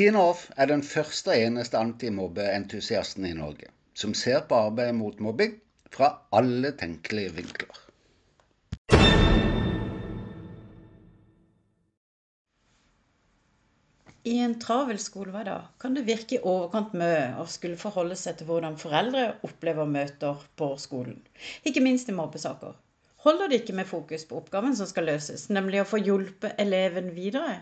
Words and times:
Tina 0.00 0.20
Off 0.30 0.46
er 0.56 0.70
den 0.70 0.80
første 0.80 1.28
og 1.28 1.42
eneste 1.44 1.76
antimobbeentusiasten 1.76 3.26
i 3.28 3.34
Norge 3.36 3.66
som 4.00 4.14
ser 4.16 4.46
på 4.48 4.56
arbeidet 4.56 4.94
mot 4.96 5.18
mobbing 5.20 5.58
fra 5.92 6.08
alle 6.38 6.70
tenkelige 6.80 7.34
vinkler. 7.36 7.80
I 14.24 14.38
en 14.46 14.56
travel 14.62 15.02
skolehverdag 15.04 15.68
kan 15.84 15.98
det 15.98 16.06
virke 16.08 16.38
i 16.38 16.40
overkant 16.54 16.96
mye 16.96 17.34
å 17.42 17.44
skulle 17.56 17.76
forholde 17.82 18.16
seg 18.16 18.38
til 18.38 18.48
hvordan 18.48 18.80
foreldre 18.80 19.26
opplever 19.50 19.90
møter 19.98 20.40
på 20.56 20.70
skolen, 20.80 21.20
ikke 21.68 21.84
minst 21.84 22.08
i 22.08 22.16
mobbesaker. 22.16 22.72
Holder 23.26 23.52
det 23.52 23.60
ikke 23.60 23.76
med 23.76 23.92
fokus 23.92 24.24
på 24.24 24.40
oppgaven 24.40 24.80
som 24.80 24.88
skal 24.88 25.10
løses, 25.12 25.50
nemlig 25.52 25.84
å 25.84 25.90
få 25.92 26.00
hjulpet 26.00 26.56
eleven 26.64 27.12
videre? 27.12 27.58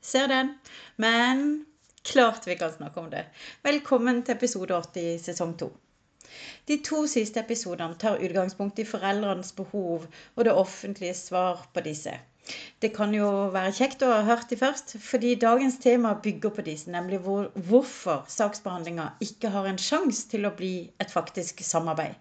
Ser 0.00 0.28
den. 0.28 0.54
Men 0.96 1.64
klart 2.02 2.46
vi 2.46 2.56
kan 2.56 2.72
snakke 2.72 3.00
om 3.00 3.10
det. 3.10 3.26
Velkommen 3.62 4.22
til 4.24 4.36
episode 4.38 4.74
80 4.74 5.00
i 5.02 5.18
sesong 5.20 5.52
2. 5.60 5.68
De 6.70 6.78
to 6.86 7.02
siste 7.10 7.42
episodene 7.42 7.98
tar 8.00 8.22
utgangspunkt 8.24 8.78
i 8.78 8.86
foreldrenes 8.88 9.52
behov 9.58 10.06
og 10.36 10.44
det 10.46 10.54
offentlige 10.56 11.14
svar 11.18 11.66
på 11.74 11.84
disse. 11.84 12.14
Det 12.82 12.90
kan 12.96 13.12
jo 13.14 13.28
være 13.52 13.74
kjekt 13.76 14.02
å 14.06 14.10
ha 14.14 14.22
hørt 14.24 14.48
de 14.50 14.56
først, 14.58 14.96
fordi 15.04 15.34
dagens 15.42 15.76
tema 15.82 16.14
bygger 16.24 16.54
på 16.56 16.64
disse, 16.66 16.90
nemlig 16.90 17.20
hvor, 17.26 17.50
hvorfor 17.68 18.24
saksbehandlinga 18.32 19.10
ikke 19.26 19.52
har 19.52 19.68
en 19.68 19.78
sjanse 19.78 20.30
til 20.32 20.48
å 20.48 20.54
bli 20.56 20.74
et 21.02 21.12
faktisk 21.12 21.60
samarbeid. 21.66 22.16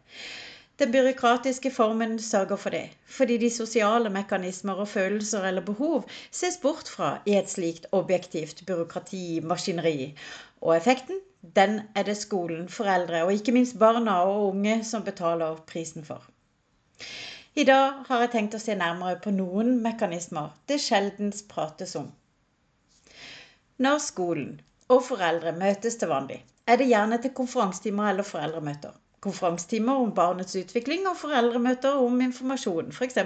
Den 0.80 0.92
byråkratiske 0.92 1.72
formen 1.76 2.20
sørger 2.20 2.56
for 2.56 2.70
det, 2.70 2.90
fordi 3.06 3.38
de 3.38 3.50
sosiale 3.52 4.10
mekanismer 4.10 4.74
og 4.74 4.88
følelser 4.88 5.48
eller 5.48 5.62
behov 5.62 6.06
ses 6.32 6.58
bort 6.58 6.88
fra 6.88 7.10
i 7.26 7.34
et 7.36 7.50
slikt 7.52 7.88
objektivt 7.92 8.62
byråkratimaskineri. 8.68 10.16
Og 10.62 10.78
effekten, 10.78 11.20
den 11.56 11.82
er 11.96 12.04
det 12.04 12.16
skolen, 12.18 12.70
foreldre 12.70 13.24
og 13.24 13.34
ikke 13.34 13.52
minst 13.52 13.80
barna 13.80 14.14
og 14.22 14.48
unge 14.48 14.78
som 14.84 15.04
betaler 15.04 15.60
prisen 15.74 16.06
for. 16.06 16.24
I 17.56 17.64
dag 17.64 18.00
har 18.08 18.24
jeg 18.24 18.32
tenkt 18.38 18.56
å 18.56 18.64
se 18.64 18.76
nærmere 18.80 19.20
på 19.20 19.36
noen 19.36 19.76
mekanismer 19.84 20.56
det 20.72 20.80
sjeldens 20.86 21.44
prates 21.50 21.96
om. 22.00 22.08
Når 23.78 24.00
skolen 24.08 24.62
og 24.88 25.04
foreldre 25.12 25.52
møtes 25.60 26.00
til 26.00 26.16
vanlig, 26.16 26.40
er 26.68 26.80
det 26.80 26.88
gjerne 26.88 27.20
til 27.20 27.36
konferansetimer 27.36 28.14
eller 28.14 28.32
foreldremøter 28.32 28.96
konferansetimer 29.24 30.02
om 30.04 30.12
barnets 30.16 30.56
utvikling 30.60 31.08
og 31.10 31.18
foreldremøter 31.20 32.00
om 32.00 32.22
informasjon, 32.24 32.92
f.eks. 32.96 33.20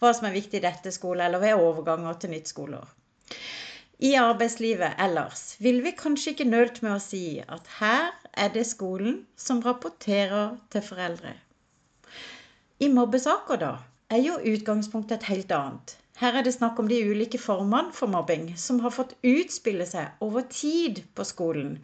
hva 0.00 0.12
som 0.16 0.28
er 0.28 0.36
viktig 0.36 0.60
i 0.60 0.64
dette 0.64 0.92
skole 0.94 1.24
eller 1.26 1.42
ved 1.42 1.60
overganger 1.60 2.18
til 2.20 2.34
nytt 2.34 2.50
skoleår. 2.52 2.88
I 4.00 4.14
arbeidslivet 4.16 4.96
ellers 5.04 5.42
vil 5.60 5.82
vi 5.84 5.92
kanskje 5.96 6.32
ikke 6.32 6.48
nølt 6.48 6.78
med 6.84 6.94
å 6.94 7.02
si 7.04 7.24
at 7.44 7.66
her 7.80 8.06
er 8.32 8.52
det 8.54 8.64
skolen 8.68 9.18
som 9.36 9.60
rapporterer 9.64 10.54
til 10.72 10.84
foreldre. 10.86 11.34
I 12.80 12.88
mobbesaker, 12.88 13.60
da, 13.60 13.74
er 14.08 14.22
jo 14.24 14.38
utgangspunktet 14.54 15.18
et 15.18 15.28
helt 15.28 15.52
annet. 15.52 15.96
Her 16.20 16.38
er 16.38 16.44
det 16.44 16.54
snakk 16.56 16.80
om 16.80 16.88
de 16.88 17.02
ulike 17.10 17.38
formene 17.40 17.92
for 17.96 18.08
mobbing 18.12 18.54
som 18.60 18.80
har 18.84 18.92
fått 18.92 19.12
utspille 19.24 19.84
seg 19.88 20.24
over 20.24 20.48
tid 20.48 21.02
på 21.16 21.24
skolen, 21.28 21.78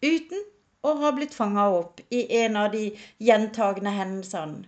uten 0.00 0.42
og 0.86 1.00
har 1.02 1.16
blitt 1.16 1.36
fanga 1.36 1.66
opp 1.76 2.00
i 2.10 2.22
en 2.40 2.56
av 2.56 2.70
de 2.74 2.84
gjentagende 3.20 3.92
hendelsene. 3.94 4.64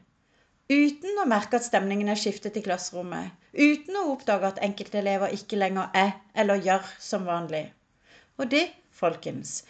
Uten 0.73 1.19
å 1.21 1.29
merke 1.29 1.59
at 1.59 1.67
stemningen 1.67 2.09
er 2.09 2.21
skiftet 2.21 2.57
i 2.57 2.63
klasserommet. 2.65 3.33
Uten 3.53 3.97
å 4.01 4.07
oppdage 4.15 4.49
at 4.49 4.61
enkelte 4.65 5.01
elever 5.03 5.35
ikke 5.37 5.59
lenger 5.61 5.91
er 5.99 6.15
eller 6.39 6.63
gjør 6.65 6.87
som 7.03 7.27
vanlig. 7.29 7.67
Og 8.41 8.49
det, 8.55 8.65
folkens, 8.97 9.63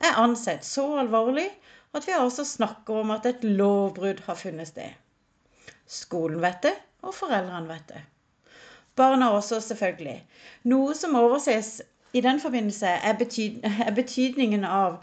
er 0.00 0.18
ansett 0.20 0.66
så 0.66 0.84
alvorlig 1.00 1.48
at 1.96 2.06
vi 2.06 2.16
altså 2.16 2.44
snakker 2.44 3.00
om 3.02 3.14
at 3.14 3.26
et 3.30 3.44
lovbrudd 3.46 4.20
har 4.26 4.38
funnet 4.38 4.68
sted. 4.68 4.92
Skolen 5.90 6.42
vet 6.44 6.60
det, 6.68 6.74
og 7.02 7.16
foreldrene 7.16 7.70
vet 7.70 7.88
det. 7.94 8.02
Barna 9.00 9.30
også, 9.32 9.62
selvfølgelig. 9.64 10.18
Noe 10.70 10.94
som 10.98 11.16
overses 11.18 11.78
i 12.12 12.20
den 12.20 12.40
forbindelse, 12.40 12.86
er, 12.86 13.12
betyd 13.18 13.60
er 13.64 13.92
betydningen 13.94 14.64
av 14.64 14.96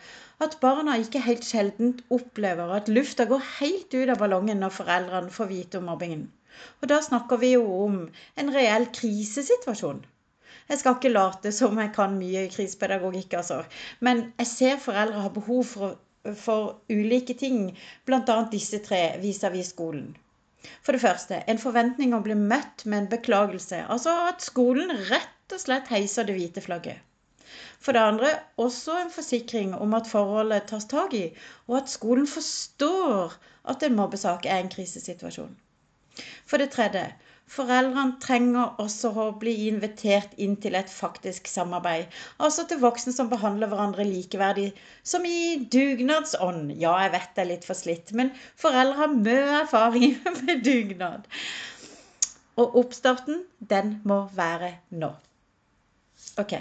at 0.45 0.57
barna 0.61 0.97
ikke 1.01 1.21
helt 1.25 1.45
sjelden 1.45 1.93
opplever 2.17 2.73
at 2.77 2.89
lufta 2.91 3.25
går 3.29 3.45
helt 3.59 3.93
ut 3.93 4.11
av 4.13 4.19
ballongen 4.21 4.59
når 4.63 4.75
foreldrene 4.75 5.33
får 5.37 5.49
vite 5.51 5.79
om 5.79 5.87
mobbingen. 5.89 6.27
Og 6.81 6.89
da 6.91 6.99
snakker 7.05 7.39
vi 7.41 7.53
jo 7.53 7.63
om 7.85 7.97
en 8.43 8.53
reell 8.53 8.89
krisesituasjon. 8.99 10.03
Jeg 10.69 10.81
skal 10.81 10.97
ikke 10.97 11.13
late 11.13 11.51
som 11.55 11.79
jeg 11.79 11.93
kan 11.95 12.17
mye 12.19 12.47
krisepedagogikk, 12.51 13.37
altså. 13.39 13.61
Men 14.03 14.23
jeg 14.41 14.51
ser 14.51 14.83
foreldre 14.83 15.23
har 15.25 15.35
behov 15.37 15.63
for, 15.71 15.97
for 16.35 16.81
ulike 16.91 17.37
ting, 17.39 17.71
bl.a. 18.05 18.37
disse 18.51 18.81
tre 18.89 19.01
vis-à-vis 19.21 19.69
-vis 19.69 19.75
skolen. 19.75 20.17
For 20.83 20.95
det 20.95 21.03
første 21.03 21.41
en 21.51 21.59
forventning 21.61 22.13
om 22.13 22.21
å 22.21 22.25
bli 22.25 22.35
møtt 22.39 22.85
med 22.85 23.03
en 23.03 23.09
beklagelse. 23.11 23.83
Altså 23.93 24.13
at 24.29 24.45
skolen 24.45 24.93
rett 25.11 25.55
og 25.55 25.61
slett 25.63 25.91
heiser 25.93 26.27
det 26.27 26.35
hvite 26.37 26.63
flagget. 26.65 27.03
For 27.79 27.95
det 27.95 28.01
andre 28.03 28.31
også 28.59 28.97
en 29.01 29.13
forsikring 29.13 29.75
om 29.77 29.93
at 29.97 30.09
forholdet 30.09 30.67
tas 30.71 30.87
tak 30.89 31.13
i, 31.15 31.27
og 31.67 31.77
at 31.81 31.91
skolen 31.93 32.27
forstår 32.27 33.37
at 33.71 33.83
en 33.85 33.95
mobbesak 33.95 34.45
er 34.45 34.63
en 34.63 34.71
krisesituasjon. 34.73 35.53
For 36.49 36.57
det 36.59 36.71
tredje 36.73 37.05
foreldrene 37.51 38.17
trenger 38.23 38.75
også 38.83 39.11
å 39.15 39.25
bli 39.39 39.53
invitert 39.69 40.33
inn 40.43 40.57
til 40.63 40.75
et 40.79 40.91
faktisk 40.91 41.47
samarbeid. 41.47 42.11
Altså 42.43 42.65
til 42.67 42.81
voksne 42.81 43.13
som 43.15 43.31
behandler 43.31 43.71
hverandre 43.71 44.05
likeverdig, 44.07 44.69
som 45.03 45.25
i 45.27 45.55
dugnadsånd. 45.71 46.73
Ja, 46.75 46.97
jeg 47.05 47.13
vet 47.15 47.35
det 47.35 47.45
er 47.45 47.51
litt 47.53 47.67
for 47.67 47.79
slitt, 47.79 48.11
men 48.17 48.33
foreldre 48.59 48.99
har 49.01 49.13
mye 49.15 49.59
erfaring 49.61 50.17
med 50.41 50.65
dugnad. 50.67 51.29
Og 52.57 52.75
oppstarten, 52.81 53.45
den 53.59 53.99
må 54.07 54.25
være 54.35 54.73
nå. 54.89 55.13
Ok. 56.41 56.57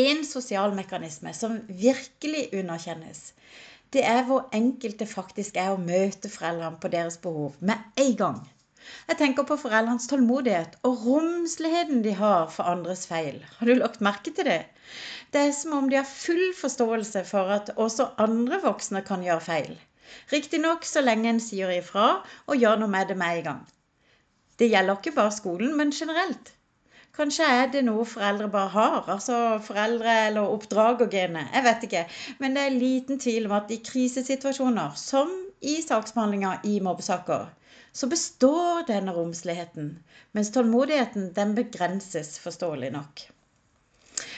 En 0.00 0.22
sosial 0.24 0.72
mekanisme 0.74 1.32
som 1.34 1.58
virkelig 1.66 2.46
underkjennes, 2.54 3.32
det 3.90 4.04
er 4.06 4.22
hvor 4.28 4.46
enkelte 4.54 5.06
faktisk 5.10 5.58
er 5.58 5.74
å 5.74 5.82
møte 5.82 6.30
foreldrene 6.30 6.78
på 6.80 6.90
deres 6.92 7.18
behov 7.18 7.58
med 7.58 7.82
en 7.98 8.16
gang. 8.16 8.40
Jeg 9.08 9.18
tenker 9.20 9.46
på 9.48 9.56
foreldrenes 9.60 10.08
tålmodighet 10.10 10.76
og 10.88 11.02
romsligheten 11.06 12.04
de 12.06 12.14
har 12.18 12.46
for 12.54 12.70
andres 12.70 13.06
feil. 13.10 13.40
Har 13.58 13.70
du 13.70 13.74
lagt 13.78 14.04
merke 14.04 14.32
til 14.36 14.48
det? 14.48 14.62
Det 15.34 15.42
er 15.46 15.52
som 15.54 15.76
om 15.78 15.90
de 15.90 15.98
har 16.00 16.08
full 16.08 16.46
forståelse 16.60 17.24
for 17.28 17.52
at 17.56 17.74
også 17.76 18.08
andre 18.18 18.60
voksne 18.64 19.02
kan 19.06 19.26
gjøre 19.26 19.46
feil. 19.48 19.74
Riktignok 20.32 20.86
så 20.88 21.02
lenge 21.04 21.28
en 21.30 21.42
sier 21.42 21.70
ifra 21.74 22.06
og 22.46 22.56
gjør 22.56 22.80
noe 22.80 22.90
med 22.94 23.12
det 23.12 23.18
med 23.20 23.40
en 23.40 23.44
gang. 23.50 23.60
Det 24.58 24.68
gjelder 24.72 24.98
ikke 24.98 25.16
bare 25.16 25.32
skolen, 25.32 25.76
men 25.76 25.92
generelt. 25.94 26.50
Kanskje 27.16 27.46
er 27.52 27.70
det 27.72 27.80
noe 27.84 28.04
foreldre 28.08 28.48
bare 28.52 28.72
har. 28.74 29.06
Altså 29.14 29.36
foreldre- 29.64 30.16
eller 30.26 30.52
oppdragergenet. 30.56 31.48
Jeg 31.54 31.64
vet 31.64 31.86
ikke. 31.86 32.02
Men 32.38 32.56
det 32.56 32.64
er 32.64 32.76
liten 32.80 33.20
tvil 33.20 33.48
om 33.48 33.56
at 33.58 33.70
i 33.70 33.80
krisesituasjoner, 33.84 34.94
som 34.96 35.32
i 35.60 35.80
saksbehandlinga 35.84 36.52
i 36.64 36.78
mobbesaker, 36.80 37.48
så 37.92 38.06
består 38.06 38.86
denne 38.88 39.12
romsligheten. 39.16 39.90
Mens 40.32 40.52
tålmodigheten 40.54 41.32
den 41.36 41.54
begrenses, 41.54 42.38
forståelig 42.38 42.92
nok. 42.94 43.24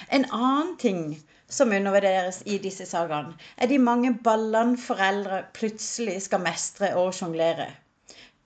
En 0.09 0.25
annen 0.31 0.77
ting 0.79 1.05
som 1.49 1.73
undervurderes 1.73 2.43
i 2.49 2.59
disse 2.63 2.87
sagaene, 2.89 3.37
er 3.57 3.69
de 3.69 3.79
mange 3.79 4.15
ballene 4.25 4.79
foreldre 4.81 5.43
plutselig 5.57 6.23
skal 6.27 6.43
mestre 6.45 6.95
og 6.97 7.13
sjonglere. 7.17 7.69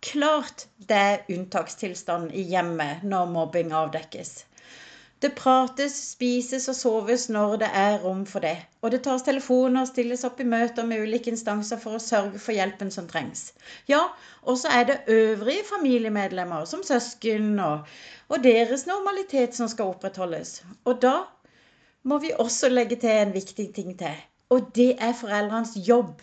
Klart 0.07 0.67
det 0.89 0.97
er 0.97 1.25
unntakstilstand 1.33 2.35
i 2.35 2.43
hjemmet 2.51 3.07
når 3.07 3.31
mobbing 3.33 3.73
avdekkes. 3.75 4.33
Det 5.25 5.31
prates, 5.39 5.95
spises 6.13 6.67
og 6.69 6.77
soves 6.77 7.23
når 7.33 7.55
det 7.63 7.69
er 7.81 7.95
rom 8.03 8.27
for 8.29 8.45
det. 8.45 8.57
Og 8.85 8.93
det 8.93 9.01
tas 9.07 9.25
telefoner 9.25 9.87
og 9.87 9.89
stilles 9.89 10.25
opp 10.29 10.43
i 10.43 10.49
møter 10.49 10.85
med 10.85 11.07
ulike 11.07 11.33
instanser 11.33 11.81
for 11.81 11.97
å 11.97 12.03
sørge 12.03 12.41
for 12.43 12.53
hjelpen 12.53 12.93
som 12.93 13.09
trengs. 13.09 13.47
Ja, 13.89 14.03
og 14.45 14.61
så 14.61 14.75
er 14.77 14.85
det 14.91 14.99
øvrige 15.09 15.65
familiemedlemmer, 15.71 16.69
som 16.69 16.85
søsken 16.85 17.55
og, 17.65 17.89
og 18.29 18.45
deres 18.45 18.85
normalitet 18.91 19.57
som 19.57 19.73
skal 19.73 19.95
opprettholdes. 19.95 20.61
Og 20.85 21.01
da 21.03 21.17
må 22.05 22.21
vi 22.23 22.37
også 22.37 22.69
legge 22.69 23.01
til 23.01 23.17
en 23.17 23.33
viktig 23.35 23.71
ting 23.75 23.97
til. 23.99 24.21
Og 24.53 24.69
det 24.77 24.93
er 25.01 25.17
foreldrenes 25.17 25.79
jobb 25.89 26.21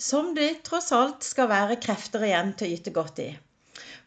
som 0.00 0.32
det 0.34 0.62
tross 0.64 0.90
alt 0.96 1.28
skal 1.28 1.50
være 1.52 1.76
krefter 1.84 2.24
igjen 2.24 2.54
til 2.56 2.70
å 2.70 2.78
yte 2.78 2.92
godt 2.96 3.20
i. 3.20 3.28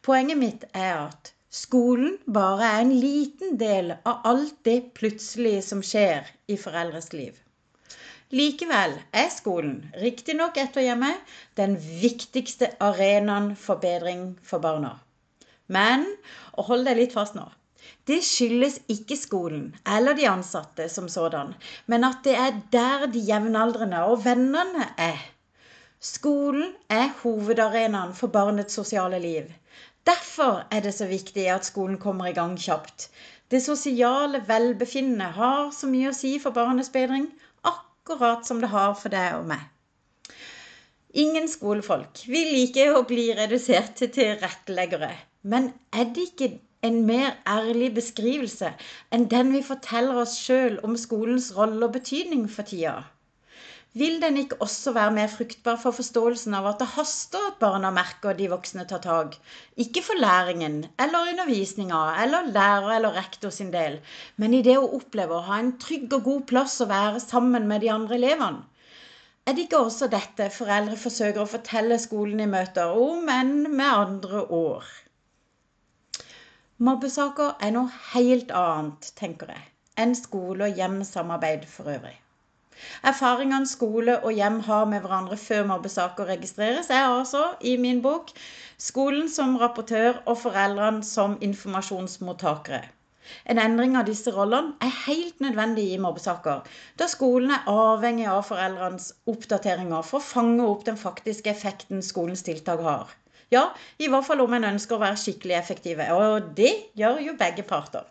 Poenget 0.03 0.39
mitt 0.41 0.65
er 0.73 1.05
at 1.05 1.33
skolen 1.53 2.17
bare 2.25 2.65
er 2.65 2.81
en 2.81 2.93
liten 2.97 3.57
del 3.61 3.93
av 4.09 4.25
alt 4.29 4.55
det 4.65 4.79
plutselige 4.97 5.61
som 5.61 5.83
skjer 5.85 6.29
i 6.49 6.57
foreldres 6.57 7.11
liv. 7.13 7.35
Likevel 8.33 8.95
er 9.13 9.27
skolen, 9.29 9.75
riktignok 10.01 10.57
etter 10.57 10.81
hjemmet, 10.81 11.19
den 11.53 11.75
viktigste 11.77 12.71
arenaen 12.81 13.51
for 13.65 13.77
bedring 13.83 14.31
for 14.41 14.63
barna. 14.63 14.95
Men, 15.69 16.07
og 16.57 16.71
hold 16.71 16.89
deg 16.89 16.97
litt 16.97 17.13
fast 17.13 17.37
nå, 17.37 17.45
Det 18.07 18.17
skyldes 18.25 18.79
ikke 18.91 19.15
skolen 19.19 19.67
eller 19.95 20.15
de 20.17 20.25
ansatte 20.27 20.89
som 20.89 21.05
sådan, 21.11 21.53
men 21.85 22.03
at 22.07 22.23
det 22.25 22.33
er 22.39 22.57
der 22.71 23.05
de 23.11 23.21
jevnaldrende 23.29 24.01
og 24.09 24.23
vennene 24.25 24.89
er. 24.97 25.19
Skolen 25.99 26.73
er 26.89 27.13
hovedarenaen 27.21 28.15
for 28.17 28.33
barnets 28.33 28.79
sosiale 28.79 29.19
liv. 29.23 29.51
Derfor 30.05 30.65
er 30.71 30.81
det 30.83 30.93
så 30.97 31.05
viktig 31.07 31.45
at 31.51 31.65
skolen 31.65 31.99
kommer 31.99 32.27
i 32.27 32.35
gang 32.35 32.57
kjapt. 32.59 33.07
Det 33.51 33.61
sosiale 33.63 34.41
velbefinnende 34.47 35.29
har 35.37 35.69
så 35.71 35.87
mye 35.87 36.09
å 36.11 36.17
si 36.17 36.33
for 36.43 36.55
barnets 36.55 36.91
bedring, 36.91 37.29
akkurat 37.63 38.43
som 38.47 38.59
det 38.59 38.71
har 38.73 38.97
for 38.99 39.13
deg 39.13 39.37
og 39.37 39.47
meg. 39.53 39.63
Ingen 41.13 41.47
skolefolk 41.47 42.23
vil 42.27 42.51
like 42.55 42.89
å 42.91 43.05
bli 43.07 43.29
redusert 43.37 43.93
til 43.99 44.11
tilretteleggere. 44.15 45.11
Men 45.43 45.71
er 45.93 46.09
det 46.15 46.27
ikke 46.31 46.49
en 46.83 47.03
mer 47.07 47.37
ærlig 47.47 47.93
beskrivelse 47.95 48.73
enn 49.13 49.29
den 49.31 49.53
vi 49.55 49.61
forteller 49.63 50.23
oss 50.23 50.33
sjøl 50.41 50.79
om 50.83 50.97
skolens 50.99 51.51
rolle 51.55 51.85
og 51.87 51.93
betydning 51.95 52.47
for 52.51 52.67
tida? 52.67 52.95
Vil 53.93 54.15
den 54.21 54.37
ikke 54.41 54.57
også 54.65 54.91
være 54.95 55.13
mer 55.13 55.27
fruktbar 55.29 55.75
for 55.77 55.93
forståelsen 55.93 56.55
av 56.57 56.65
at 56.71 56.79
det 56.81 56.87
haster 56.95 57.43
at 57.51 57.59
barna 57.59 57.91
merker 57.93 58.33
de 58.39 58.47
voksne 58.49 58.87
tar 58.89 59.03
tak? 59.03 59.35
Ikke 59.77 60.01
for 60.01 60.17
læringen 60.17 60.79
eller 61.05 61.29
undervisninga 61.29 61.99
eller 62.23 62.49
lærer 62.55 62.95
eller 62.95 63.13
rektor 63.19 63.53
sin 63.53 63.69
del, 63.75 63.99
men 64.41 64.55
i 64.57 64.63
det 64.65 64.79
å 64.79 64.89
oppleve 64.97 65.37
å 65.37 65.45
ha 65.45 65.59
en 65.61 65.75
trygg 65.83 66.15
og 66.17 66.25
god 66.29 66.47
plass 66.53 66.79
å 66.81 66.89
være 66.89 67.21
sammen 67.21 67.69
med 67.69 67.85
de 67.85 67.91
andre 67.93 68.17
elevene. 68.17 68.63
Er 69.45 69.53
det 69.53 69.67
ikke 69.67 69.83
også 69.85 70.09
dette 70.09 70.49
foreldre 70.57 70.97
forsøker 70.97 71.43
å 71.43 71.51
fortelle 71.53 71.99
skolen 72.01 72.41
i 72.41 72.49
møter, 72.49 72.97
om 72.97 73.29
enn 73.29 73.67
med 73.67 73.85
andre 73.91 74.45
år? 74.57 74.89
Mobbesaker 76.81 77.59
er 77.61 77.77
noe 77.77 77.93
helt 78.15 78.49
annet, 78.57 79.13
tenker 79.21 79.53
jeg, 79.53 79.65
enn 80.01 80.17
skole- 80.17 80.71
og 80.71 80.81
hjemsamarbeid 80.81 81.69
for 81.69 81.93
øvrig. 81.93 82.22
Erfaringene 83.09 83.69
skole 83.69 84.17
og 84.21 84.33
hjem 84.37 84.59
har 84.67 84.85
med 84.91 85.03
hverandre 85.03 85.37
før 85.37 85.65
mobbesaker 85.69 86.29
registreres, 86.31 86.89
er 86.89 87.05
altså, 87.09 87.43
i 87.61 87.75
min 87.77 88.01
bok, 88.05 88.31
skolen 88.77 89.29
som 89.29 89.55
rapportør 89.61 90.21
og 90.25 90.37
foreldrene 90.45 91.03
som 91.07 91.37
informasjonsmottakere. 91.49 92.83
En 93.47 93.59
endring 93.63 93.93
av 93.95 94.07
disse 94.09 94.31
rollene 94.35 94.73
er 94.83 94.95
helt 95.05 95.39
nødvendig 95.43 95.85
i 95.93 95.99
mobbesaker, 96.05 96.63
da 96.99 97.07
skolen 97.11 97.53
er 97.55 97.69
avhengig 97.71 98.25
av 98.27 98.41
foreldrenes 98.49 99.11
oppdateringer 99.31 100.03
for 100.07 100.19
å 100.19 100.27
fange 100.27 100.65
opp 100.67 100.83
den 100.89 100.99
faktiske 100.99 101.51
effekten 101.53 102.03
skolens 102.03 102.43
tiltak 102.47 102.83
har. 102.83 103.13
Ja, 103.53 103.67
i 104.01 104.09
hvert 104.09 104.27
fall 104.27 104.41
om 104.43 104.53
en 104.57 104.71
ønsker 104.73 104.97
å 104.97 105.03
være 105.03 105.19
skikkelig 105.21 105.55
effektive, 105.59 106.09
og 106.15 106.51
det 106.57 106.73
gjør 106.99 107.21
jo 107.27 107.37
begge 107.39 107.65
parter. 107.69 108.07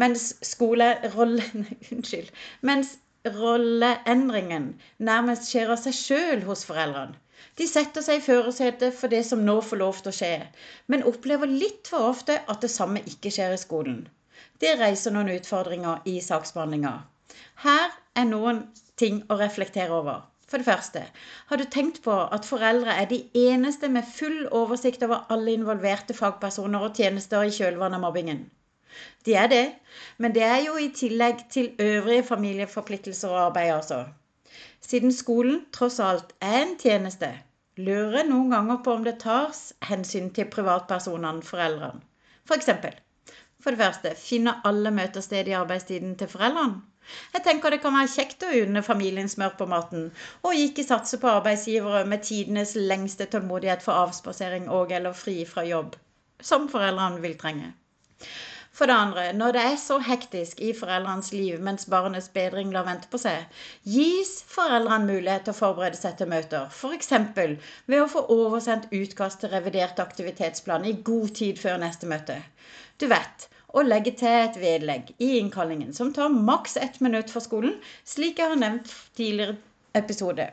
Mens 0.00 0.32
skolerollen 0.46 1.66
Unnskyld. 1.92 2.30
Mens 2.62 2.94
rolleendringen 3.30 4.64
nærmest 4.98 5.50
skjer 5.50 5.70
av 5.74 5.78
seg 5.82 5.94
sjøl 5.94 6.40
hos 6.48 6.64
foreldrene. 6.66 7.18
De 7.60 7.66
setter 7.68 8.04
seg 8.06 8.18
i 8.18 8.24
førersetet 8.24 8.94
for 8.98 9.12
det 9.12 9.20
som 9.28 9.44
nå 9.46 9.54
får 9.66 9.80
lov 9.80 10.00
til 10.00 10.10
å 10.12 10.16
skje, 10.16 10.34
men 10.90 11.06
opplever 11.10 11.50
litt 11.50 11.90
for 11.90 12.08
ofte 12.08 12.38
at 12.54 12.64
det 12.64 12.70
samme 12.72 13.02
ikke 13.12 13.32
skjer 13.34 13.54
i 13.54 13.60
skolen. 13.60 14.02
Det 14.62 14.76
reiser 14.80 15.14
noen 15.14 15.32
utfordringer 15.34 16.06
i 16.08 16.18
saksbehandlinga. 16.24 16.94
Her 17.66 17.90
er 18.18 18.28
noen 18.30 18.62
ting 19.02 19.22
å 19.28 19.38
reflektere 19.40 19.94
over. 19.98 20.22
For 20.52 20.60
det 20.60 20.68
første, 20.68 21.02
har 21.48 21.60
du 21.60 21.64
tenkt 21.64 22.02
på 22.04 22.14
at 22.36 22.48
foreldre 22.48 22.94
er 23.02 23.06
de 23.10 23.22
eneste 23.42 23.88
med 23.88 24.08
full 24.16 24.42
oversikt 24.62 25.02
over 25.06 25.24
alle 25.32 25.54
involverte 25.56 26.16
fagpersoner 26.18 26.88
og 26.88 26.98
tjenester 26.98 27.46
i 27.46 27.54
kjølvannet 27.54 27.98
av 28.00 28.04
mobbingen? 28.04 28.42
De 29.26 29.34
er 29.34 29.46
det, 29.52 29.64
men 30.18 30.34
det 30.34 30.42
er 30.42 30.58
jo 30.66 30.76
i 30.76 30.90
tillegg 30.96 31.46
til 31.50 31.70
øvrige 31.78 32.26
familieforpliktelser 32.32 33.28
og 33.28 33.40
arbeid, 33.46 33.72
altså. 33.76 34.04
Siden 34.80 35.12
skolen 35.12 35.64
tross 35.72 36.00
alt 36.00 36.34
er 36.40 36.58
en 36.62 36.76
tjeneste, 36.78 37.30
lurer 37.76 38.18
jeg 38.18 38.28
noen 38.28 38.50
ganger 38.52 38.80
på 38.84 38.96
om 38.98 39.04
det 39.06 39.18
tas 39.22 39.60
hensyn 39.88 40.30
til 40.36 40.50
privatpersonene, 40.52 41.42
foreldrene. 41.42 42.02
For 42.44 42.58
eksempel, 42.58 42.96
for 43.62 43.70
det 43.70 43.78
første, 43.78 44.14
finner 44.18 44.60
alle 44.68 44.90
møtested 44.90 45.48
i 45.48 45.54
arbeidstiden 45.56 46.16
til 46.18 46.28
foreldrene? 46.28 46.82
Jeg 47.34 47.42
tenker 47.46 47.74
det 47.74 47.80
kan 47.82 47.94
være 47.96 48.10
kjekt 48.10 48.44
å 48.46 48.50
unne 48.62 48.82
familien 48.86 49.30
smør 49.30 49.54
på 49.58 49.66
maten, 49.70 50.04
og 50.42 50.58
ikke 50.64 50.84
satse 50.86 51.18
på 51.22 51.30
arbeidsgivere 51.30 52.04
med 52.12 52.22
tidenes 52.28 52.74
lengste 52.78 53.26
tålmodighet 53.32 53.82
for 53.86 54.04
avspasering 54.04 54.68
og 54.70 54.94
eller 54.98 55.16
fri 55.24 55.40
fra 55.54 55.64
jobb, 55.66 55.96
som 56.50 56.68
foreldrene 56.74 57.22
vil 57.24 57.38
trenge. 57.40 57.72
For 58.72 58.88
det 58.88 58.94
andre, 58.96 59.22
når 59.36 59.52
det 59.52 59.62
er 59.68 59.74
så 59.76 59.98
hektisk 60.00 60.60
i 60.64 60.70
foreldrenes 60.72 61.28
liv 61.36 61.60
mens 61.60 61.84
barnets 61.92 62.30
bedring 62.32 62.70
lar 62.72 62.86
vente 62.86 63.10
på 63.12 63.20
seg, 63.20 63.44
gis 63.84 64.30
foreldrene 64.48 65.10
mulighet 65.10 65.44
til 65.44 65.52
å 65.52 65.58
forberede 65.58 66.00
seg 66.00 66.16
til 66.16 66.30
møter, 66.32 66.72
f.eks. 66.72 67.12
ved 67.92 68.00
å 68.00 68.08
få 68.08 68.24
oversendt 68.32 68.88
utkast 68.96 69.42
til 69.42 69.52
revidert 69.52 70.00
aktivitetsplan 70.00 70.88
i 70.88 70.96
god 71.04 71.34
tid 71.42 71.60
før 71.60 71.82
neste 71.84 72.08
møte. 72.08 72.38
Du 72.96 73.10
vet, 73.12 73.48
å 73.76 73.84
legge 73.84 74.16
til 74.16 74.40
et 74.40 74.56
vedlegg 74.60 75.12
i 75.18 75.34
innkallingen 75.42 75.92
som 75.96 76.12
tar 76.16 76.32
maks 76.32 76.78
ett 76.80 77.00
minutt 77.04 77.32
for 77.32 77.44
skolen, 77.44 77.76
slik 78.08 78.40
jeg 78.40 78.54
har 78.54 78.60
nevnt 78.60 78.88
tidligere 79.16 79.58
episode. 80.00 80.48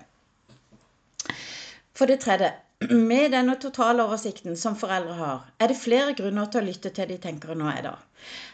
For 1.95 2.07
det 2.07 2.19
tredje, 2.23 2.51
med 2.87 3.31
denne 3.33 3.53
totaloversikten 3.59 4.53
som 4.57 4.75
foreldre 4.79 5.15
har, 5.17 5.39
er 5.59 5.67
det 5.67 5.75
flere 5.77 6.13
grunner 6.15 6.47
til 6.47 6.61
å 6.61 6.67
lytte 6.67 6.91
til 6.95 7.09
de 7.09 7.17
tenkere 7.25 7.57
nå 7.59 7.65
er 7.67 7.81
da. 7.83 7.91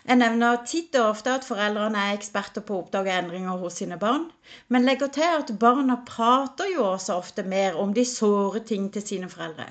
Jeg 0.07 0.18
nevner 0.18 0.63
titt 0.66 0.98
og 0.98 1.12
ofte 1.12 1.36
at 1.38 1.45
foreldrene 1.45 2.07
er 2.07 2.18
eksperter 2.18 2.66
på 2.66 2.74
å 2.74 2.80
oppdage 2.81 3.13
endringer 3.13 3.62
hos 3.62 3.77
sine 3.81 4.00
barn, 4.01 4.25
men 4.74 4.88
legger 4.89 5.12
til 5.13 5.38
at 5.44 5.54
barna 5.62 6.00
prater 6.10 6.72
jo 6.74 6.88
også 6.88 7.19
ofte 7.22 7.45
mer 7.54 7.77
om 7.77 7.94
de 7.94 8.07
såre 8.10 8.63
ting 8.72 8.89
til 8.95 9.06
sine 9.06 9.30
foreldre. 9.30 9.69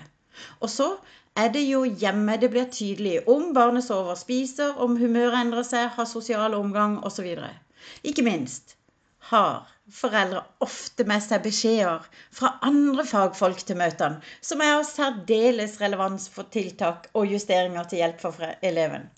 Og 0.62 0.70
så 0.70 0.88
er 1.34 1.50
det 1.50 1.66
jo 1.66 1.82
hjemme 1.84 2.38
det 2.38 2.52
blir 2.54 2.70
tydelig 2.70 3.24
om 3.34 3.50
barnet 3.58 3.88
sover, 3.88 4.14
spiser, 4.14 4.78
om 4.78 4.94
humøret 5.02 5.40
endrer 5.42 5.66
seg, 5.66 5.90
har 5.98 6.06
sosial 6.06 6.54
omgang 6.54 7.00
osv. 7.02 7.26
Ikke 8.06 8.22
minst 8.22 8.78
har 9.30 9.64
foreldre 9.92 10.42
ofte 10.64 11.04
med 11.08 11.22
seg 11.24 11.42
beskjeder 11.44 12.04
fra 12.32 12.54
andre 12.64 13.04
fagfolk 13.08 13.60
til 13.66 13.78
møtene, 13.80 14.20
som 14.40 14.62
er 14.64 14.78
av 14.78 14.86
særdeles 14.88 15.76
relevans 15.82 16.28
for 16.32 16.48
tiltak 16.54 17.10
og 17.12 17.28
justeringer 17.32 17.88
til 17.90 18.02
hjelp 18.02 18.24
for 18.24 18.56
eleven. 18.64 19.10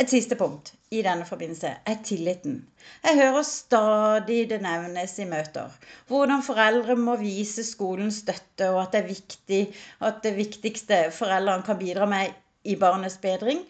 Et 0.00 0.08
siste 0.08 0.36
punkt 0.40 0.72
i 0.92 1.02
denne 1.04 1.26
forbindelse 1.28 1.70
er 1.88 1.98
tilliten. 2.04 2.62
Jeg 3.04 3.18
hører 3.18 3.44
stadig 3.46 4.46
det 4.50 4.60
nevnes 4.64 5.18
i 5.20 5.26
møter 5.28 5.74
hvordan 6.08 6.44
foreldre 6.46 6.96
må 6.96 7.18
vise 7.20 7.64
skolen 7.66 8.10
støtte, 8.12 8.70
og 8.70 8.80
at 8.86 8.96
det 8.96 9.04
viktig 9.10 9.62
at 10.00 10.22
det 10.24 10.34
viktigste 10.38 11.04
foreldrene 11.12 11.66
kan 11.66 11.80
bidra 11.80 12.08
med 12.08 12.32
i 12.64 12.76
barnets 12.80 13.18
bedring 13.20 13.60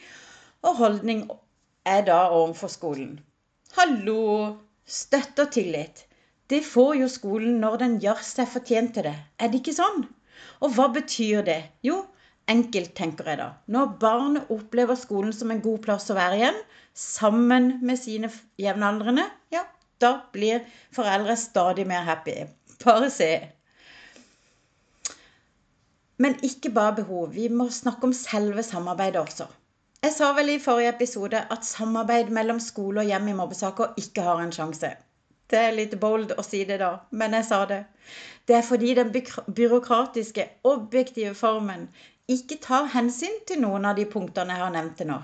og 0.63 0.77
holdning, 0.79 1.27
er 1.85 2.05
da 2.07 2.29
overfor 2.31 2.71
skolen. 2.71 3.17
Hallo, 3.75 4.57
Støtte 4.89 5.47
og 5.47 5.53
tillit. 5.55 6.07
Det 6.51 6.61
får 6.67 6.97
jo 7.01 7.09
skolen 7.09 7.61
når 7.63 7.79
den 7.81 7.95
gjør 8.03 8.23
seg 8.27 8.49
fortjent 8.51 8.95
til 8.97 9.07
det. 9.09 9.15
Er 9.39 9.53
det 9.53 9.63
ikke 9.63 9.77
sånn? 9.77 10.03
Og 10.63 10.75
hva 10.77 10.89
betyr 10.93 11.45
det? 11.47 11.61
Jo, 11.87 12.03
enkelt, 12.51 12.93
tenker 12.99 13.31
jeg 13.31 13.41
da. 13.41 13.49
Når 13.73 13.95
barnet 14.03 14.51
opplever 14.53 14.99
skolen 14.99 15.33
som 15.37 15.55
en 15.55 15.63
god 15.65 15.81
plass 15.87 16.11
å 16.13 16.19
være 16.19 16.41
igjen, 16.41 16.61
sammen 16.99 17.73
med 17.87 18.01
sine 18.01 18.29
jevnaldrende, 18.61 19.25
ja, 19.55 19.65
da 20.03 20.17
blir 20.35 20.67
foreldre 20.95 21.39
stadig 21.39 21.87
mer 21.89 22.05
happy. 22.09 22.43
Bare 22.83 23.09
se. 23.15 23.31
Men 26.23 26.37
ikke 26.47 26.75
bare 26.75 26.99
behov. 27.01 27.33
Vi 27.35 27.49
må 27.49 27.71
snakke 27.71 28.11
om 28.11 28.15
selve 28.17 28.63
samarbeidet 28.67 29.23
også. 29.23 29.49
Jeg 30.03 30.15
sa 30.17 30.29
vel 30.35 30.49
i 30.51 30.59
forrige 30.59 30.91
episode 30.97 31.41
at 31.55 31.67
samarbeid 31.67 32.31
mellom 32.35 32.57
skole 32.61 33.05
og 33.05 33.07
hjem 33.07 33.29
i 33.31 33.35
mobbesaker 33.39 33.93
ikke 34.03 34.25
har 34.27 34.41
en 34.43 34.51
sjanse. 34.55 34.89
Det 35.53 35.61
er 35.61 35.77
litt 35.77 35.95
bold 36.03 36.33
å 36.35 36.43
si 36.43 36.65
det 36.67 36.81
da, 36.81 36.89
men 37.21 37.37
jeg 37.39 37.47
sa 37.47 37.61
det. 37.71 37.79
Det 38.51 38.57
er 38.59 38.67
fordi 38.67 38.97
den 38.99 39.13
byråkratiske, 39.15 40.49
objektive 40.73 41.37
formen 41.39 41.87
ikke 42.35 42.59
tar 42.67 42.91
hensyn 42.97 43.39
til 43.47 43.63
noen 43.63 43.87
av 43.87 43.95
de 44.01 44.09
punktene 44.17 44.59
jeg 44.59 44.65
har 44.65 44.75
nevnt 44.75 44.99
til 44.99 45.13
nå. 45.13 45.21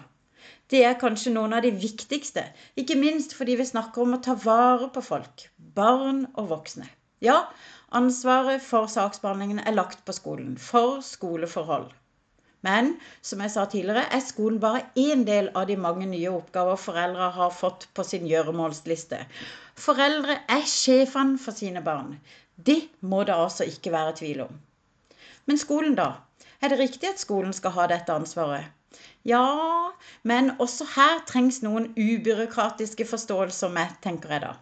Det 0.70 0.86
er 0.86 0.98
kanskje 1.02 1.34
noen 1.34 1.58
av 1.58 1.66
de 1.66 1.74
viktigste, 1.74 2.46
ikke 2.78 3.02
minst 3.02 3.34
fordi 3.34 3.58
vi 3.58 3.66
snakker 3.66 4.06
om 4.06 4.14
å 4.14 4.22
ta 4.30 4.38
vare 4.46 4.92
på 4.94 5.02
folk, 5.10 5.48
barn 5.58 6.28
og 6.36 6.52
voksne. 6.54 6.86
Ja, 7.24 7.48
ansvaret 7.90 8.62
for 8.62 8.86
saksbehandlingen 8.86 9.64
er 9.64 9.74
lagt 9.74 10.06
på 10.06 10.14
skolen, 10.14 10.54
for 10.70 11.00
skoleforhold. 11.02 11.90
Men 12.66 12.96
som 13.22 13.40
jeg 13.44 13.52
sa 13.54 13.64
tidligere, 13.70 14.04
er 14.10 14.24
skolen 14.24 14.58
bare 14.62 14.86
én 14.98 15.24
del 15.26 15.50
av 15.54 15.68
de 15.68 15.76
mange 15.78 16.06
nye 16.10 16.32
oppgaver 16.32 16.80
foreldre 16.82 17.30
har 17.36 17.54
fått 17.54 17.86
på 17.94 18.04
sin 18.06 18.26
gjøremålsliste. 18.26 19.20
Foreldre 19.78 20.40
er 20.56 20.64
sjefene 20.66 21.38
for 21.38 21.54
sine 21.54 21.84
barn. 21.86 22.16
Det 22.56 22.80
må 23.00 23.22
det 23.28 23.36
altså 23.36 23.68
ikke 23.68 23.94
være 23.94 24.16
tvil 24.22 24.42
om. 24.48 24.56
Men 25.46 25.60
skolen, 25.62 25.94
da? 25.94 26.08
Er 26.60 26.72
det 26.72 26.80
riktig 26.80 27.12
at 27.12 27.22
skolen 27.22 27.54
skal 27.54 27.76
ha 27.76 27.86
dette 27.86 28.12
ansvaret? 28.12 28.66
Ja, 29.28 29.44
men 30.22 30.50
også 30.58 30.86
her 30.96 31.22
trengs 31.28 31.60
noen 31.62 31.92
ubyråkratiske 31.94 33.06
forståelser 33.06 33.70
med, 33.70 33.94
tenker 34.02 34.34
jeg 34.34 34.46
da. 34.48 34.56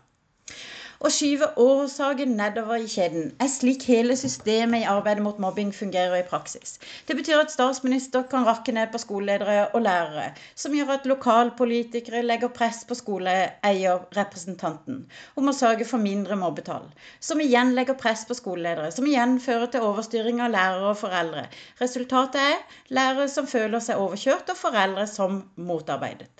Å 0.96 1.10
skyve 1.12 1.50
årsaken 1.60 2.30
nedover 2.38 2.80
i 2.80 2.86
kjeden 2.88 3.26
er 3.44 3.50
slik 3.52 3.82
hele 3.90 4.14
systemet 4.16 4.80
i 4.80 4.86
arbeidet 4.88 5.20
mot 5.26 5.36
mobbing 5.44 5.68
fungerer 5.76 6.22
i 6.22 6.28
praksis. 6.28 6.78
Det 7.08 7.16
betyr 7.18 7.42
at 7.42 7.52
statsminister 7.52 8.22
kan 8.30 8.46
rakke 8.48 8.72
ned 8.72 8.88
på 8.94 9.00
skoleledere 9.02 9.66
og 9.76 9.82
lærere, 9.84 10.30
som 10.56 10.76
gjør 10.76 10.94
at 10.94 11.08
lokalpolitikere 11.10 12.22
legger 12.24 12.48
press 12.56 12.80
på 12.88 12.96
skoleeierrepresentanten 12.96 15.02
om 15.36 15.52
å 15.52 15.54
sørge 15.58 15.84
for 15.90 15.98
mindre 16.00 16.36
mobbetall, 16.40 16.88
som 17.20 17.40
igjen 17.44 17.74
legger 17.76 18.00
press 18.00 18.24
på 18.24 18.32
skoleledere, 18.40 18.88
som 18.96 19.04
igjen 19.10 19.36
fører 19.44 19.68
til 19.72 19.84
overstyring 19.90 20.40
av 20.40 20.54
lærere 20.56 20.94
og 20.94 21.00
foreldre. 21.02 21.44
Resultatet 21.82 22.40
er 22.40 22.56
lærere 22.88 23.28
som 23.32 23.46
føler 23.52 23.80
seg 23.84 24.00
overkjørt, 24.00 24.48
og 24.48 24.56
foreldre 24.64 25.04
som 25.12 25.42
motarbeidet. 25.60 26.32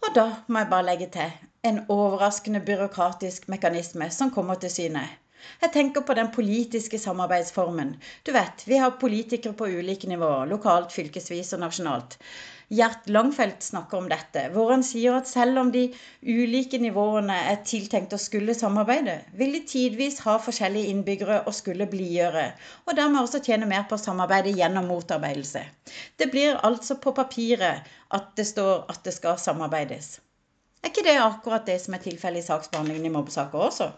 Og 0.00 0.14
da 0.16 0.26
må 0.48 0.58
jeg 0.62 0.72
bare 0.72 0.88
legge 0.88 1.08
til 1.12 1.49
en 1.62 1.82
overraskende 1.88 2.60
byråkratisk 2.64 3.48
mekanisme 3.52 4.10
som 4.10 4.30
kommer 4.32 4.60
til 4.60 4.72
syne. 4.72 5.02
Jeg 5.60 5.72
tenker 5.72 6.04
på 6.04 6.14
den 6.16 6.28
politiske 6.32 6.98
samarbeidsformen. 7.00 7.94
Du 8.26 8.32
vet, 8.32 8.62
vi 8.68 8.76
har 8.80 8.98
politikere 9.00 9.56
på 9.56 9.68
ulike 9.68 10.08
nivåer, 10.08 10.48
lokalt, 10.48 10.92
fylkesvis 10.92 11.52
og 11.56 11.62
nasjonalt. 11.62 12.16
Gjert 12.70 13.08
Langfelt 13.10 13.64
snakker 13.66 13.98
om 13.98 14.08
dette, 14.12 14.44
hvor 14.54 14.70
han 14.70 14.84
sier 14.86 15.16
at 15.18 15.28
selv 15.28 15.58
om 15.58 15.72
de 15.74 15.86
ulike 16.22 16.78
nivåene 16.78 17.36
er 17.52 17.58
tiltenkt 17.66 18.14
å 18.14 18.20
skulle 18.20 18.54
samarbeide, 18.54 19.16
vil 19.40 19.56
de 19.56 19.64
tidvis 19.72 20.20
ha 20.28 20.36
forskjellige 20.44 20.92
innbyggere 20.92 21.42
å 21.50 21.56
skulle 21.56 21.88
blidgjøre, 21.90 22.46
og 22.86 22.96
dermed 23.00 23.24
også 23.24 23.42
tjene 23.48 23.68
mer 23.68 23.88
på 23.90 23.98
samarbeidet 24.00 24.54
gjennom 24.60 24.88
motarbeidelse. 24.92 25.66
Det 26.16 26.30
blir 26.32 26.60
altså 26.62 27.00
på 27.02 27.16
papiret 27.16 27.90
at 28.16 28.34
det 28.38 28.48
står 28.54 28.86
at 28.92 29.02
det 29.04 29.16
skal 29.18 29.40
samarbeides. 29.40 30.20
Er 30.80 30.92
ikke 30.92 31.04
det 31.06 31.18
akkurat 31.20 31.66
det 31.68 31.76
som 31.82 31.94
er 31.96 32.04
tilfellet 32.04 32.42
i 32.42 32.46
saksbehandlingen 32.46 33.08
i 33.08 33.12
mobbesaker 33.14 33.66
også? 33.66 33.90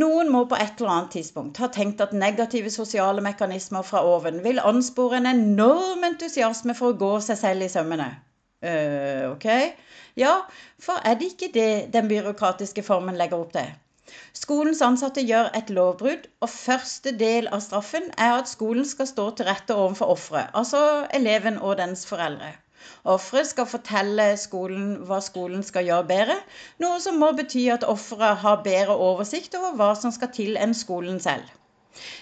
Noen 0.00 0.28
må 0.30 0.44
på 0.46 0.54
et 0.54 0.78
eller 0.78 0.92
annet 0.94 1.14
tidspunkt 1.16 1.58
ha 1.58 1.66
tenkt 1.74 2.02
at 2.04 2.12
negative 2.14 2.70
sosiale 2.70 3.24
mekanismer 3.24 3.82
fra 3.82 4.04
oven 4.06 4.38
vil 4.44 4.60
anspore 4.62 5.18
en 5.18 5.26
enorm 5.26 6.04
entusiasme 6.06 6.76
for 6.78 6.92
å 6.92 6.98
gå 7.00 7.12
seg 7.26 7.40
selv 7.40 7.66
i 7.66 7.70
sømmene. 7.72 8.10
Uh, 8.62 9.32
ok? 9.32 9.48
Ja, 10.20 10.36
for 10.78 11.02
er 11.02 11.16
det 11.18 11.32
ikke 11.32 11.50
det 11.54 11.70
den 11.96 12.10
byråkratiske 12.12 12.84
formen 12.86 13.18
legger 13.18 13.42
opp 13.42 13.56
til? 13.56 13.72
Skolens 14.36 14.82
ansatte 14.82 15.22
gjør 15.26 15.50
et 15.58 15.70
lovbrudd, 15.74 16.28
og 16.42 16.50
første 16.52 17.12
del 17.18 17.50
av 17.50 17.62
straffen 17.64 18.08
er 18.18 18.36
at 18.38 18.50
skolen 18.50 18.86
skal 18.86 19.08
stå 19.10 19.26
til 19.38 19.50
rette 19.50 19.74
overfor 19.74 20.14
offeret, 20.14 20.50
altså 20.54 21.06
eleven 21.14 21.58
og 21.58 21.78
dens 21.82 22.06
foreldre. 22.06 22.52
Offeret 23.14 23.50
skal 23.50 23.68
fortelle 23.70 24.26
skolen 24.40 24.88
hva 25.08 25.20
skolen 25.24 25.62
skal 25.66 25.86
gjøre 25.88 26.08
bedre, 26.10 26.36
noe 26.82 26.98
som 27.04 27.18
må 27.22 27.30
bety 27.38 27.66
at 27.74 27.86
offeret 27.88 28.42
har 28.44 28.62
bedre 28.66 28.96
oversikt 28.96 29.56
over 29.58 29.76
hva 29.78 29.90
som 29.98 30.14
skal 30.14 30.32
til 30.36 30.58
enn 30.60 30.76
skolen 30.76 31.20
selv. 31.22 31.48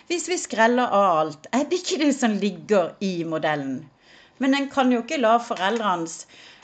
Hvis 0.09 0.29
vi 0.31 0.39
skreller 0.41 0.89
av 0.99 1.09
alt, 1.23 1.49
er 1.53 1.67
det 1.69 1.83
ikke 1.83 2.03
det 2.05 2.13
som 2.17 2.37
ligger 2.45 2.95
i 3.05 3.25
modellen. 3.29 3.83
Men 4.39 4.55
en 4.55 4.69
kan 4.71 4.93
jo 4.93 5.03
ikke 5.03 5.21
la 5.21 5.37
foreldrenes 5.43 6.21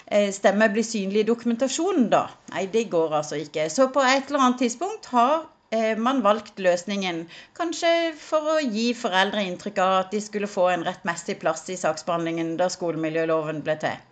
eh, 0.07 0.31
stemme 0.33 0.71
bli 0.73 0.85
synlig 0.87 1.25
i 1.25 1.29
dokumentasjonen, 1.29 2.07
da. 2.13 2.27
Nei, 2.55 2.67
det 2.73 2.87
går 2.93 3.19
altså 3.21 3.41
ikke. 3.43 3.69
Så 3.71 3.91
på 3.95 4.03
et 4.05 4.31
eller 4.31 4.47
annet 4.47 4.63
tidspunkt 4.65 5.11
har 5.13 5.45
man 5.99 6.23
valgt 6.25 6.59
løsningen, 6.63 7.25
kanskje 7.59 7.91
for 8.21 8.55
å 8.55 8.57
gi 8.63 8.89
foreldre 8.97 9.45
inntrykk 9.49 9.79
av 9.85 9.95
at 9.99 10.11
de 10.15 10.21
skulle 10.25 10.51
få 10.51 10.69
en 10.73 10.85
rettmessig 10.87 11.39
plass 11.43 11.67
i 11.73 11.79
saksbehandlingen 11.81 12.57
da 12.61 12.71
skolemiljøloven 12.73 13.63
ble 13.67 13.77
til. 13.85 14.03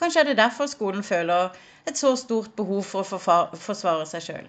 Kanskje 0.00 0.24
er 0.24 0.30
det 0.30 0.38
derfor 0.42 0.70
skolen 0.70 1.06
føler 1.06 1.54
et 1.86 1.98
så 2.00 2.14
stort 2.18 2.54
behov 2.58 2.82
for 2.88 3.04
å 3.04 3.40
forsvare 3.68 4.06
seg 4.10 4.28
sjøl. 4.28 4.46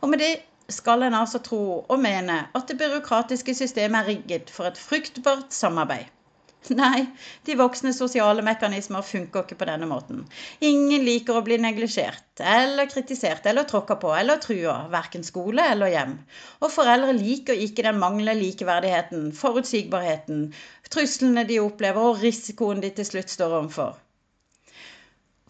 Og 0.00 0.12
med 0.12 0.22
det 0.22 0.32
skal 0.72 1.04
en 1.06 1.14
altså 1.14 1.38
tro 1.42 1.62
og 1.82 1.98
mene 2.02 2.38
at 2.56 2.68
det 2.70 2.78
byråkratiske 2.80 3.54
systemet 3.54 4.00
er 4.02 4.12
rigget 4.14 4.52
for 4.54 4.70
et 4.70 4.78
fruktbart 4.78 5.54
samarbeid. 5.54 6.08
Nei, 6.74 7.06
de 7.46 7.54
voksne 7.54 7.92
sosiale 7.94 8.42
mekanismer 8.42 9.04
funker 9.06 9.44
ikke 9.44 9.58
på 9.60 9.66
denne 9.68 9.86
måten. 9.86 10.24
Ingen 10.66 11.04
liker 11.06 11.38
å 11.38 11.42
bli 11.46 11.58
neglisjert 11.62 12.42
eller 12.42 12.88
kritisert 12.90 13.46
eller 13.46 13.68
tråkka 13.70 13.96
på 14.02 14.10
eller 14.18 14.40
trua, 14.42 14.74
verken 14.90 15.22
skole 15.26 15.62
eller 15.72 15.92
hjem. 15.92 16.16
Og 16.60 16.72
foreldre 16.74 17.14
liker 17.14 17.60
ikke 17.66 17.84
den 17.86 18.00
manglende 18.02 18.34
likeverdigheten, 18.40 19.28
forutsigbarheten, 19.36 20.48
truslene 20.90 21.46
de 21.46 21.60
opplever 21.62 22.10
og 22.10 22.18
risikoen 22.24 22.82
de 22.82 22.90
til 22.96 23.06
slutt 23.12 23.30
står 23.30 23.54
overfor. 23.60 23.94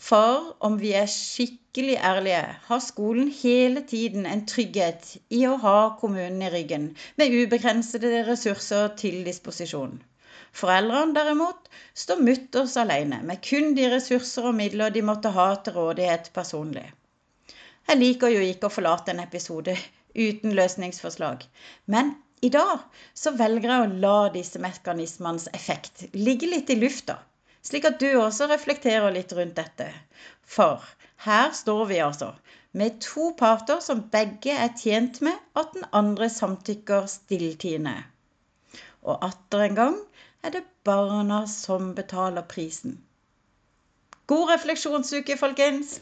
For 0.06 0.52
om 0.68 0.76
vi 0.82 0.90
er 0.98 1.08
skikkelig 1.08 1.96
ærlige, 1.96 2.42
har 2.66 2.82
skolen 2.84 3.30
hele 3.38 3.80
tiden 3.88 4.28
en 4.28 4.44
trygghet 4.50 5.16
i 5.32 5.46
å 5.48 5.56
ha 5.64 5.78
kommunen 6.02 6.44
i 6.44 6.52
ryggen, 6.52 6.90
med 7.16 7.32
ubegrensede 7.32 8.20
ressurser 8.28 8.92
til 9.00 9.24
disposisjon. 9.24 9.96
Foreldrene 10.56 11.14
derimot 11.16 11.68
står 12.04 12.22
mutters 12.28 12.76
alene, 12.80 13.20
med 13.28 13.42
kun 13.44 13.74
de 13.76 13.90
ressurser 13.92 14.48
og 14.50 14.56
midler 14.56 14.94
de 14.94 15.04
måtte 15.04 15.34
ha 15.36 15.48
til 15.60 15.76
rådighet 15.76 16.32
personlig. 16.36 16.86
Jeg 17.86 18.00
liker 18.00 18.32
jo 18.32 18.42
ikke 18.42 18.70
å 18.70 18.76
forlate 18.78 19.12
en 19.12 19.22
episode 19.22 19.76
uten 20.16 20.56
løsningsforslag, 20.56 21.44
men 21.92 22.14
i 22.44 22.50
dag 22.52 22.82
så 23.14 23.32
velger 23.36 23.72
jeg 23.72 23.84
å 23.86 23.94
la 24.06 24.18
disse 24.32 24.60
mekanismenes 24.60 25.48
effekt 25.56 26.08
ligge 26.16 26.48
litt 26.50 26.72
i 26.72 26.80
lufta 26.80 27.20
slik 27.66 27.86
at 27.88 27.98
du 28.00 28.08
også 28.20 28.48
reflekterer 28.50 29.14
litt 29.14 29.32
rundt 29.36 29.56
dette. 29.58 29.88
For 30.56 30.82
her 31.26 31.52
står 31.56 31.86
vi 31.90 32.02
altså 32.04 32.32
med 32.76 33.00
to 33.02 33.30
parter 33.38 33.80
som 33.84 34.04
begge 34.12 34.52
er 34.52 34.74
tjent 34.78 35.22
med 35.24 35.38
at 35.58 35.72
den 35.74 35.86
andre 35.96 36.28
samtykker 36.32 37.08
stilltiende. 37.10 37.96
Og 39.06 39.24
atter 39.24 39.64
en 39.64 39.78
gang 39.78 39.96
er 40.46 40.50
det 40.54 40.64
barna 40.86 41.46
som 41.50 41.94
betaler 41.94 42.46
prisen. 42.46 43.00
God 44.26 44.50
refleksjonsuke, 44.50 45.36
folkens! 45.38 46.00